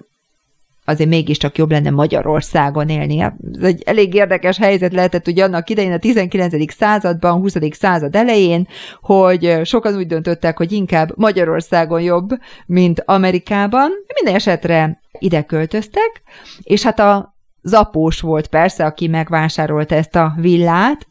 [0.90, 3.18] azért mégiscsak jobb lenne Magyarországon élni.
[3.18, 6.72] Hát, ez egy elég érdekes helyzet lehetett ugye annak idején a 19.
[6.72, 7.54] században, 20.
[7.70, 8.68] század elején,
[9.00, 12.28] hogy sokan úgy döntöttek, hogy inkább Magyarországon jobb,
[12.66, 13.90] mint Amerikában.
[14.14, 16.22] Minden esetre ide költöztek,
[16.62, 21.06] és hát a Zapós volt persze, aki megvásárolta ezt a villát,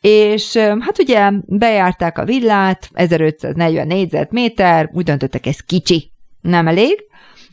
[0.00, 7.04] és hát ugye bejárták a villát, 1540 négyzetméter, úgy döntöttek, ez kicsi, nem elég,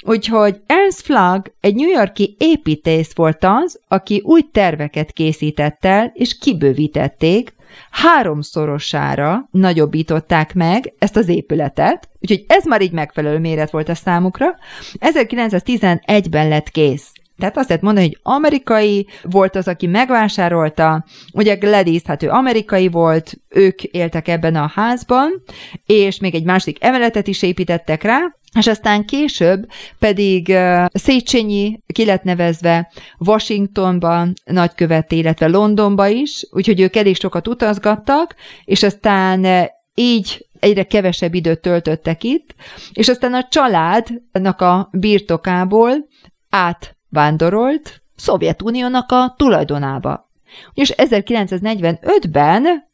[0.06, 6.38] Úgyhogy Ernst Flagg egy New Yorki építész volt az, aki új terveket készített el, és
[6.38, 7.54] kibővítették,
[7.92, 14.56] háromszorosára nagyobbították meg ezt az épületet, úgyhogy ez már így megfelelő méret volt a számukra.
[15.00, 17.12] 1911-ben lett kész.
[17.38, 22.88] Tehát azt lehet mondani, hogy amerikai volt az, aki megvásárolta, ugye Gladys, hát ő amerikai
[22.88, 25.44] volt, ők éltek ebben a házban,
[25.86, 28.20] és még egy másik emeletet is építettek rá,
[28.58, 30.58] és aztán később pedig
[30.94, 38.36] Széchenyi ki lett nevezve Washingtonban nagykövette, illetve Londonba is, úgyhogy ők elég sokat utazgattak,
[38.66, 42.56] és aztán így egyre kevesebb időt töltöttek itt,
[42.94, 46.08] és aztán a családnak a birtokából
[46.50, 50.30] át vándorolt Szovjetuniónak a tulajdonába.
[50.74, 52.88] És 1945-ben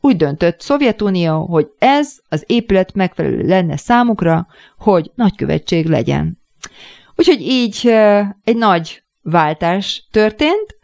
[0.00, 4.46] úgy döntött Szovjetunió, hogy ez az épület megfelelő lenne számukra,
[4.78, 6.38] hogy nagykövetség legyen.
[7.16, 7.86] Úgyhogy így
[8.44, 10.76] egy nagy váltás történt,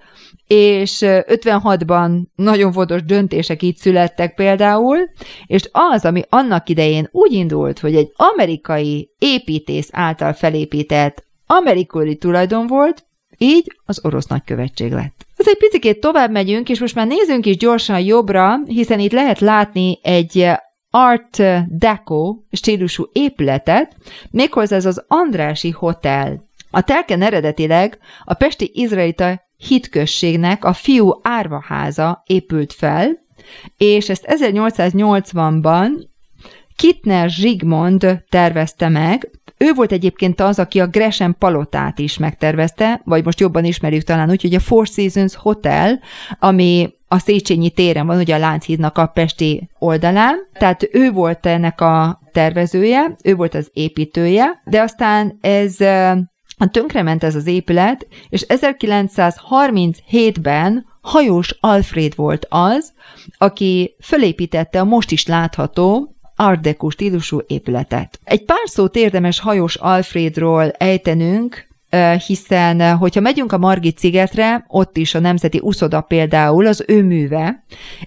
[0.47, 4.99] és 56-ban nagyon fontos döntések így születtek például,
[5.47, 12.67] és az, ami annak idején úgy indult, hogy egy amerikai építész által felépített amerikai tulajdon
[12.67, 13.05] volt,
[13.39, 15.27] így az orosz nagykövetség lett.
[15.45, 19.41] Az egy picit tovább megyünk, és most már nézzünk is gyorsan jobbra, hiszen itt lehet
[19.41, 20.51] látni egy
[20.91, 23.97] Art Deco stílusú épületet,
[24.31, 26.43] méghozzá ez az Andrási Hotel.
[26.71, 33.19] A telken eredetileg a pesti izraelita hitközségnek a fiú árvaháza épült fel,
[33.77, 35.89] és ezt 1880-ban
[36.77, 39.31] Kittner Zsigmond tervezte meg,
[39.65, 44.31] ő volt egyébként az, aki a Gresham palotát is megtervezte, vagy most jobban ismerjük talán
[44.31, 46.01] úgy, hogy a Four Seasons Hotel,
[46.39, 51.81] ami a Széchenyi téren van, ugye a Lánchídnak a Pesti oldalán, tehát ő volt ennek
[51.81, 55.77] a tervezője, ő volt az építője, de aztán ez
[56.71, 62.93] tönkrement ez az épület, és 1937-ben hajós Alfred volt az,
[63.39, 68.21] aki fölépítette a most is látható Art Deco stílusú épületet.
[68.25, 71.67] Egy pár szót érdemes hajós Alfredról ejtenünk,
[72.27, 77.65] hiszen hogyha megyünk a Margit szigetre, ott is a Nemzeti Uszoda például az ő műve,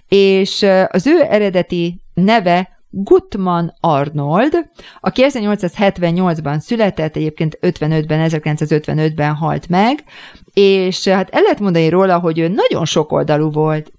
[0.08, 4.52] és az ő eredeti neve Gutman Arnold,
[5.00, 10.04] aki 1878-ban született, egyébként 55-ben, 1955-ben halt meg,
[10.52, 13.92] és hát el lehet mondani róla, hogy ő nagyon sokoldalú volt.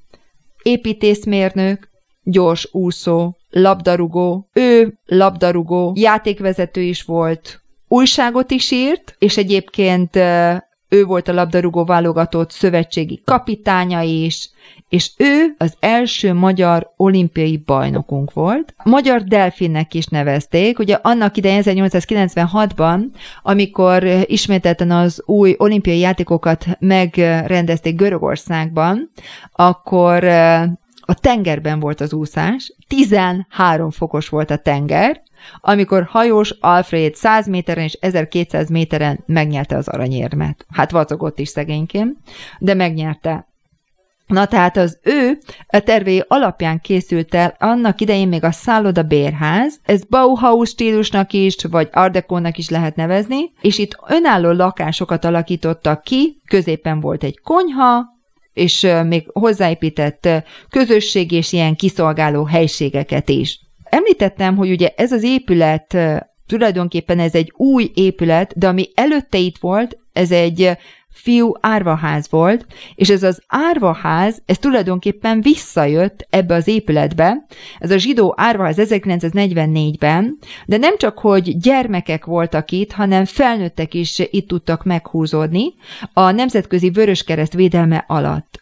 [0.63, 1.89] Építészmérnök,
[2.23, 10.15] gyors úszó, labdarúgó, ő labdarúgó, játékvezető is volt, újságot is írt, és egyébként
[10.89, 14.49] ő volt a labdarúgó válogatott szövetségi kapitánya is,
[14.89, 18.75] és ő az első magyar olimpiai bajnokunk volt.
[18.83, 22.99] Magyar delfinnek is nevezték, ugye annak idején 1896-ban,
[23.41, 29.11] amikor ismételten az új olimpiai játékokat megrendezték Görögországban,
[29.51, 30.23] akkor
[31.09, 35.21] a tengerben volt az úszás, 13 fokos volt a tenger,
[35.61, 40.65] amikor hajós Alfred 100 méteren és 1200 méteren megnyerte az aranyérmet.
[40.69, 42.17] Hát vacogott is szegényként,
[42.59, 43.47] de megnyerte.
[44.27, 45.37] Na tehát az ő
[45.67, 51.55] a tervei alapján készült el annak idején még a szálloda bérház, ez Bauhaus stílusnak is,
[51.69, 58.18] vagy Ardekónak is lehet nevezni, és itt önálló lakásokat alakítottak ki, középen volt egy konyha,
[58.59, 60.29] és még hozzáépített
[60.69, 63.59] közösség és ilyen kiszolgáló helységeket is.
[63.83, 65.97] Említettem, hogy ugye ez az épület
[66.47, 70.77] tulajdonképpen ez egy új épület, de ami előtte itt volt, ez egy
[71.11, 77.45] fiú árvaház volt, és ez az árvaház, ez tulajdonképpen visszajött ebbe az épületbe,
[77.79, 84.19] ez a zsidó árvaház 1944-ben, de nem csak, hogy gyermekek voltak itt, hanem felnőttek is
[84.19, 85.73] itt tudtak meghúzódni
[86.13, 88.61] a Nemzetközi Vöröskereszt védelme alatt.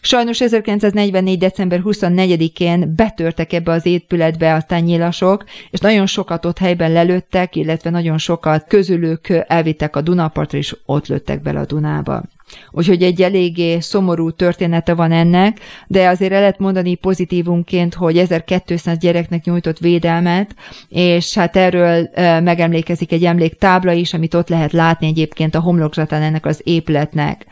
[0.00, 1.38] Sajnos 1944.
[1.38, 7.90] december 24-én betörtek ebbe az épületbe aztán nyilasok, és nagyon sokat ott helyben lelőttek, illetve
[7.90, 12.22] nagyon sokat közülük elvittek a Dunapartra, és ott lőttek bele a Dunába.
[12.70, 18.98] Úgyhogy egy eléggé szomorú története van ennek, de azért el lehet mondani pozitívunként, hogy 1200
[18.98, 20.54] gyereknek nyújtott védelmet,
[20.88, 22.08] és hát erről
[22.40, 27.46] megemlékezik egy emléktábla is, amit ott lehet látni egyébként a homlokzatán ennek az épületnek.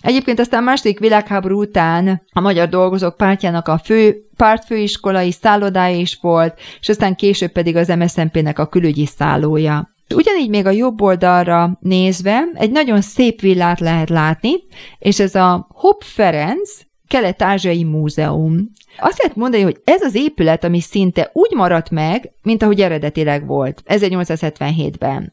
[0.00, 6.58] Egyébként aztán második világháború után a Magyar Dolgozók Pártjának a fő pártfőiskolai szállodája is volt,
[6.80, 9.89] és aztán később pedig az MSZNP-nek a külügyi szállója.
[10.14, 14.50] Ugyanígy még a jobb oldalra nézve egy nagyon szép villát lehet látni,
[14.98, 16.70] és ez a Hopp Ferenc
[17.08, 18.70] Kelet-Ázsiai Múzeum.
[18.98, 23.46] Azt lehet mondani, hogy ez az épület, ami szinte úgy maradt meg, mint ahogy eredetileg
[23.46, 25.32] volt, 1877-ben.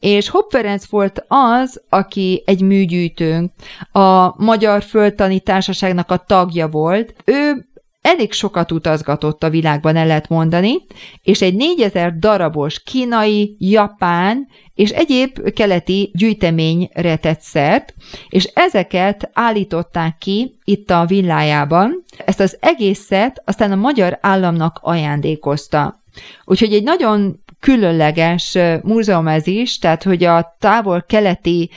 [0.00, 3.52] És Hopp Ferenc volt az, aki egy műgyűjtőnk,
[3.92, 7.14] a Magyar Földtani Társaságnak a tagja volt.
[7.24, 7.67] Ő
[8.02, 10.74] elég sokat utazgatott a világban, el lehet mondani,
[11.22, 17.94] és egy 4000 darabos kínai, japán és egyéb keleti gyűjteményre tett szert,
[18.28, 22.04] és ezeket állították ki itt a villájában.
[22.24, 26.02] Ezt az egészet aztán a magyar államnak ajándékozta.
[26.44, 31.70] Úgyhogy egy nagyon különleges múzeum ez is, tehát hogy a távol-keleti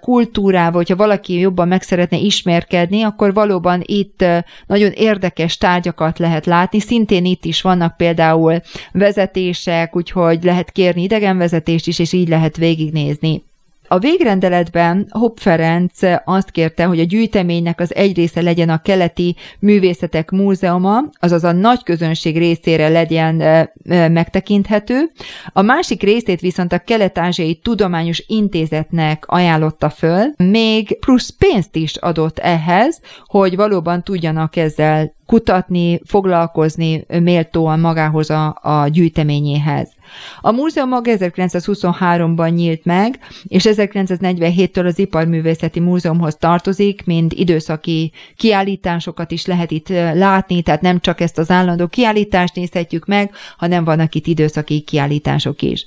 [0.00, 4.24] kultúrával, hogyha valaki jobban meg szeretne ismerkedni, akkor valóban itt
[4.66, 6.80] nagyon érdekes tárgyakat lehet látni.
[6.80, 8.60] Szintén itt is vannak például
[8.92, 13.44] vezetések, úgyhogy lehet kérni idegenvezetést is, és így lehet végignézni
[13.88, 19.36] A végrendeletben Hopp Ferenc azt kérte, hogy a gyűjteménynek az egy része legyen a Keleti
[19.58, 23.68] Művészetek Múzeuma, azaz a nagy közönség részére legyen
[24.12, 25.10] megtekinthető.
[25.52, 32.38] A másik részét viszont a Kelet-Ázsiai Tudományos Intézetnek ajánlotta föl, még plusz pénzt is adott
[32.38, 39.95] ehhez, hogy valóban tudjanak ezzel kutatni, foglalkozni méltóan magához a, a gyűjteményéhez.
[40.40, 49.30] A múzeum maga 1923-ban nyílt meg, és 1947-től az Iparművészeti Múzeumhoz tartozik, mint időszaki kiállításokat
[49.30, 54.14] is lehet itt látni, tehát nem csak ezt az állandó kiállítást nézhetjük meg, hanem vannak
[54.14, 55.86] itt időszaki kiállítások is.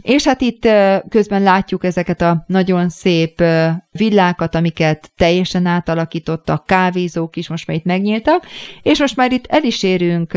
[0.00, 0.68] És hát itt
[1.08, 3.42] közben látjuk ezeket a nagyon szép
[3.92, 8.46] villákat, amiket teljesen átalakítottak, kávézók is most már itt megnyíltak,
[8.82, 10.32] és most már itt el is érünk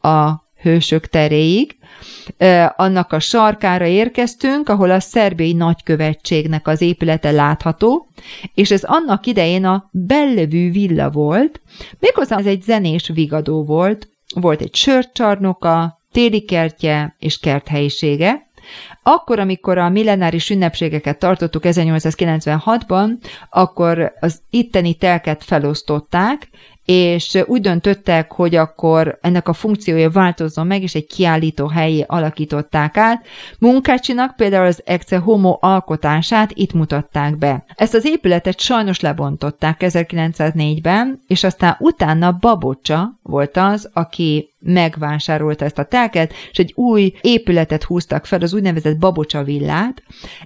[0.00, 1.76] a hősök teréig,
[2.76, 8.08] annak a sarkára érkeztünk, ahol a szerbiai nagykövetségnek az épülete látható,
[8.54, 11.60] és ez annak idején a Bellevű villa volt,
[11.98, 18.48] méghozzá ez egy zenés vigadó volt, volt egy sörcsarnoka, téli kertje és kerthelyisége,
[19.02, 23.10] akkor, amikor a millenáris ünnepségeket tartottuk 1896-ban,
[23.50, 26.48] akkor az itteni telket felosztották,
[26.84, 32.96] és úgy döntöttek, hogy akkor ennek a funkciója változzon meg, és egy kiállító helyé alakították
[32.96, 33.26] át.
[33.58, 37.64] Munkácsinak például az Ecce Homo alkotását itt mutatták be.
[37.74, 45.78] Ezt az épületet sajnos lebontották 1904-ben, és aztán utána Babocsa volt az, aki megvásárolta ezt
[45.78, 50.02] a telket, és egy új épületet húztak fel, az úgynevezett Babocsa villát.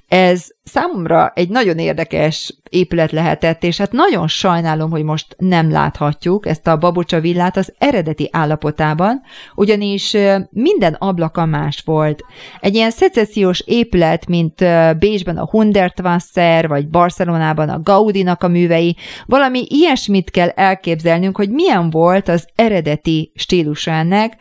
[0.08, 6.23] Ez számomra egy nagyon érdekes épület lehetett, és hát nagyon sajnálom, hogy most nem láthatjuk
[6.46, 9.22] ezt a Babocsa villát az eredeti állapotában,
[9.54, 10.16] ugyanis
[10.50, 12.24] minden ablaka más volt.
[12.60, 14.64] Egy ilyen szecessziós épület, mint
[14.98, 18.96] Bécsben a Hundertwasser, vagy Barcelonában a Gaudinak a művei,
[19.26, 24.36] valami ilyesmit kell elképzelnünk, hogy milyen volt az eredeti stílusa ennek,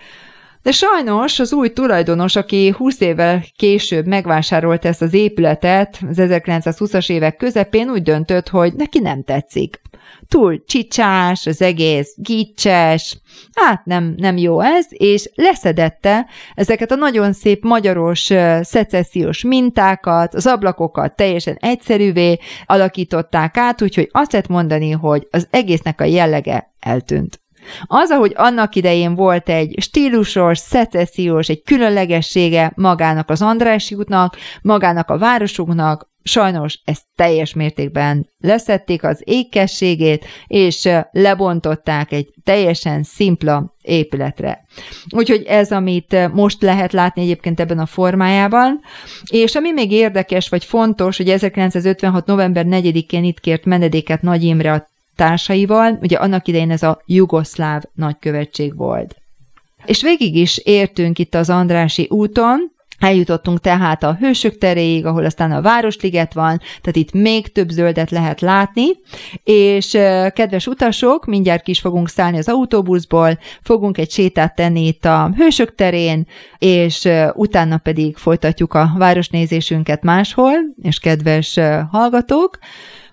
[0.63, 7.09] de sajnos az új tulajdonos, aki 20 évvel később megvásárolta ezt az épületet, az 1920-as
[7.09, 9.81] évek közepén úgy döntött, hogy neki nem tetszik.
[10.27, 13.17] Túl csicsás, az egész gicses,
[13.53, 18.29] hát nem, nem jó ez, és leszedette ezeket a nagyon szép magyaros
[18.61, 26.01] szecessziós mintákat, az ablakokat teljesen egyszerűvé alakították át, úgyhogy azt lehet mondani, hogy az egésznek
[26.01, 27.42] a jellege eltűnt.
[27.85, 35.09] Az, ahogy annak idején volt egy stílusos, szecessziós, egy különlegessége magának az Andrási útnak, magának
[35.09, 44.65] a városunknak, sajnos ezt teljes mértékben leszették az ékességét, és lebontották egy teljesen szimpla épületre.
[45.09, 48.79] Úgyhogy ez, amit most lehet látni egyébként ebben a formájában,
[49.29, 52.25] és ami még érdekes vagy fontos, hogy 1956.
[52.25, 57.81] november 4-én itt kért menedéket Nagy Imre a társaival, ugye annak idején ez a jugoszláv
[57.93, 59.15] nagykövetség volt.
[59.85, 65.51] És végig is értünk itt az Andrási úton, Eljutottunk tehát a Hősök teréig, ahol aztán
[65.51, 68.85] a Városliget van, tehát itt még több zöldet lehet látni,
[69.43, 69.89] és
[70.33, 75.75] kedves utasok, mindjárt kis fogunk szállni az autóbuszból, fogunk egy sétát tenni itt a Hősök
[75.75, 81.59] terén, és utána pedig folytatjuk a városnézésünket máshol, és kedves
[81.91, 82.57] hallgatók,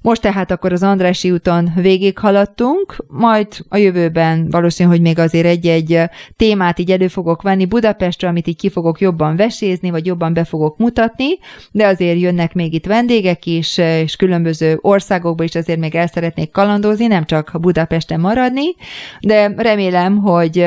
[0.02, 6.02] most tehát akkor az Andrási úton végighaladtunk, majd a jövőben valószínű, hogy még azért egy-egy
[6.36, 10.44] témát így elő fogok venni Budapestre, amit így ki fogok jobban vesézni, vagy jobban be
[10.44, 11.28] fogok mutatni,
[11.70, 16.50] de azért jönnek még itt vendégek is, és különböző országokba is azért még el szeretnék
[16.50, 18.74] kalandozni, nem csak Budapesten maradni,
[19.20, 20.66] de remélem, hogy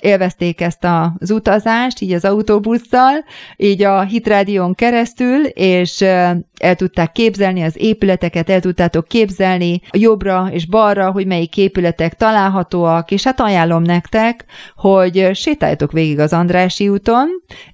[0.00, 0.86] élvezték ezt
[1.20, 3.24] az utazást, így az autóbusszal,
[3.56, 10.66] így a Hitrádión keresztül, és el tudták képzelni az épületeket, el tudtátok képzelni jobbra és
[10.66, 14.44] balra, hogy melyik épületek találhatóak, és hát ajánlom nektek,
[14.76, 17.28] hogy sétáljatok végig az Andrási úton,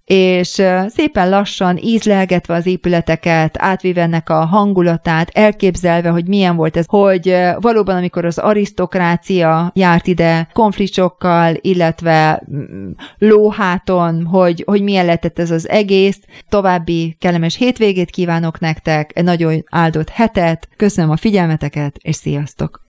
[0.05, 7.36] és szépen lassan ízlelgetve az épületeket, átvéve a hangulatát, elképzelve, hogy milyen volt ez, hogy
[7.59, 15.51] valóban amikor az arisztokrácia járt ide konfliktokkal, illetve mm, lóháton, hogy, hogy milyen lehetett ez
[15.51, 16.18] az egész.
[16.48, 22.88] További kellemes hétvégét kívánok nektek, egy nagyon áldott hetet, köszönöm a figyelmeteket, és sziasztok!